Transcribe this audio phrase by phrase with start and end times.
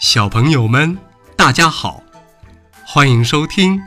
[0.00, 0.96] 小朋友们，
[1.36, 2.00] 大家好，
[2.86, 3.82] 欢迎收听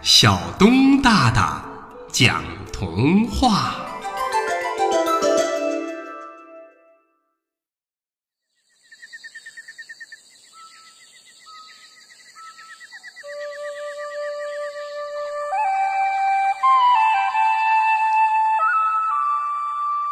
[0.00, 1.62] 小东大大
[2.10, 2.42] 讲
[2.72, 3.74] 童话。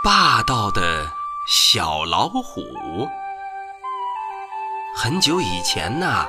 [0.04, 1.10] 霸道的
[1.48, 2.60] 小老虎。
[5.02, 6.28] 很久以前呐，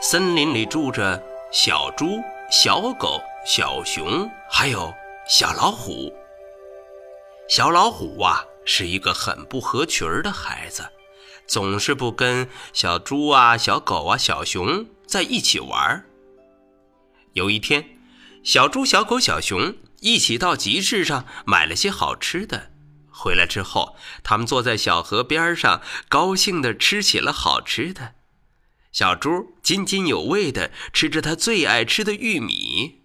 [0.00, 1.22] 森林里住着
[1.52, 2.18] 小猪、
[2.50, 4.90] 小狗、小熊，还有
[5.28, 6.10] 小老虎。
[7.50, 10.88] 小老虎啊，是一个很不合群儿的孩子，
[11.46, 16.06] 总是不跟小猪啊、小狗啊、小熊在一起玩儿。
[17.34, 17.84] 有一天，
[18.42, 22.70] 小猪、小狗、小熊一起到集市上买了些好吃的。
[23.18, 28.14] 回来之后，他们坐在小河边上，高兴地吃起了好吃的。
[28.92, 33.02] 小猪津津有味地吃着他最爱吃的玉米。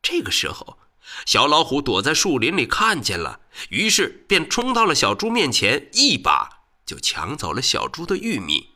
[0.00, 0.78] 这个时候，
[1.26, 8.70] 小老虎躲在树林里看见了，于是便冲到了小猪面前，一把就抢走了小猪的玉米。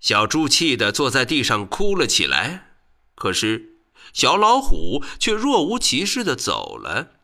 [0.00, 2.70] 小猪气得坐在地上哭了起来。
[3.14, 3.76] 可是，
[4.12, 7.21] 小老虎却若无其事地走了。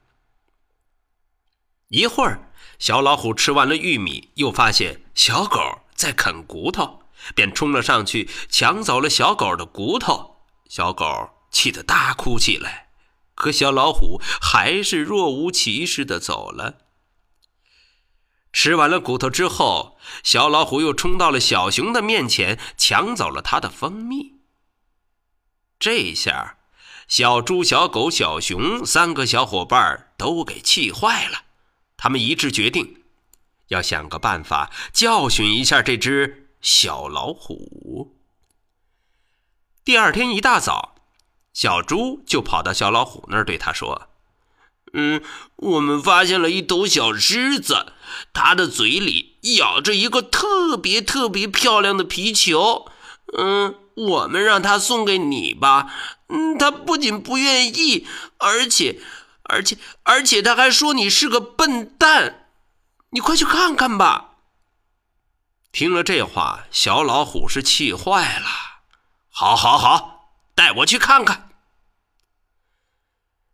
[1.89, 7.03] 一会儿，小老虎吃完了玉米，又发现小狗在啃骨头，
[7.35, 10.37] 便冲了上去抢走了小狗的骨头。
[10.69, 12.91] 小狗气得大哭起来，
[13.35, 16.79] 可小老虎还是若无其事地走了。
[18.53, 24.41] 吃完了骨头之后，小老虎又冲到了小熊的面前，抢走了它的蜂蜜。
[25.79, 26.59] 这下，
[27.07, 31.45] 小猪、小狗、小熊三个小伙伴都给气坏了。
[31.99, 33.03] 他们一致决定，
[33.69, 38.17] 要想个办法教训一下这只小老虎。
[39.85, 40.95] 第二天一大早，
[41.53, 44.09] 小猪就跑到小老虎那儿，对他说
[44.95, 45.21] ：“嗯，
[45.57, 47.93] 我们发现了一头小狮子，
[48.33, 52.87] 它的嘴里咬着一个特别特别漂亮的皮球。
[53.37, 55.93] 嗯，我们让它送给你吧。
[56.29, 58.07] 嗯，它不仅不愿意，
[58.39, 59.01] 而且……”
[59.49, 62.49] 而且，而且他还说你是个笨蛋，
[63.11, 64.37] 你快去看看吧。
[65.73, 68.47] 听了这话，小老虎是气坏了。
[69.31, 71.49] 好，好，好，带我去看看。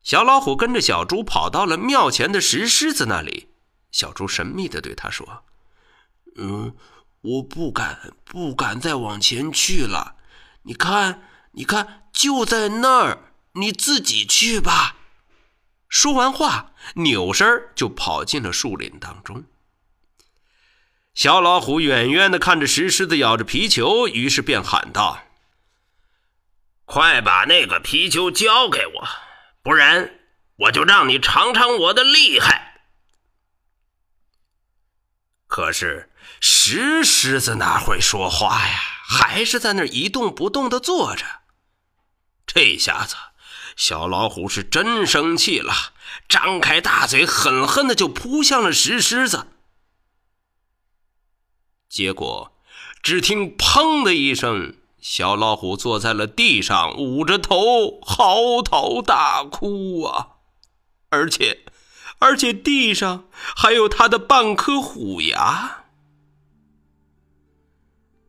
[0.02, 3.48] 小老虎跟着小猪跑到了庙前的石狮子那里。
[3.92, 5.44] 小猪神秘的对他说
[6.36, 6.74] ：“嗯，
[7.20, 10.16] 我不敢，不敢再往前去了。
[10.62, 11.22] 你看，
[11.52, 14.96] 你看，就在那儿，你自己去吧。”
[15.94, 17.46] 说完话，扭身
[17.76, 19.44] 就跑进了树林当中。
[21.14, 25.22] 小老虎远远的看着石狮子咬着皮球，于是便喊道
[26.84, 29.08] ：“快把那个皮球交给我，
[29.62, 30.18] 不然
[30.56, 32.82] 我就让你尝尝我的厉害！”
[35.46, 38.80] 可是石狮子哪会说话呀？
[39.06, 41.24] 还是在那一动不动的坐着。
[42.44, 43.14] 这下子。
[43.76, 45.72] 小老虎是真生气了，
[46.28, 49.48] 张开大嘴，狠狠的就扑向了石狮子。
[51.88, 52.52] 结果，
[53.02, 60.28] 只听“砰”的一声，小老虎坐在了地上，捂着头嚎啕大哭啊！
[61.10, 61.64] 而且，
[62.18, 65.84] 而且地上还有他的半颗虎牙。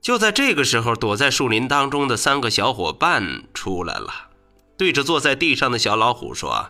[0.02, 4.30] 就在这个时候，躲在树林当中的三个小伙伴出来了。
[4.78, 6.70] 对着坐在地上的小老虎说：“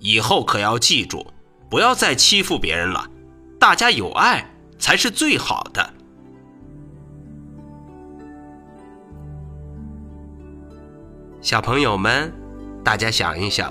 [0.00, 1.26] 以后可要记住，
[1.68, 3.10] 不要再欺负别人了。
[3.58, 5.92] 大家有爱才是最好的。”
[11.42, 12.32] 小朋友们，
[12.82, 13.70] 大家想一想，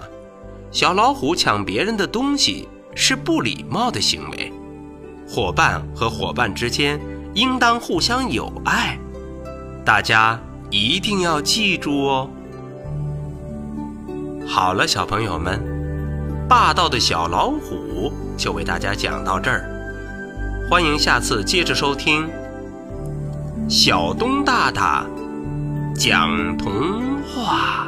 [0.72, 4.53] 小老虎抢别人的东西是不礼貌的行为。
[5.28, 7.02] 伙伴和伙伴之间
[7.34, 8.99] 应当互相友爱。
[9.84, 10.40] 大家。
[10.72, 12.29] 一定要记住哦！
[14.47, 15.59] 好了，小朋友们，
[16.47, 19.67] 霸道的小老虎就为大家讲到这儿，
[20.69, 22.29] 欢迎下次接着收听
[23.67, 25.05] 小东大大
[25.95, 27.87] 讲童话。